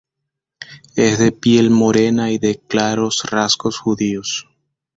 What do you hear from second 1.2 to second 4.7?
piel morena y de claros rasgos judíos.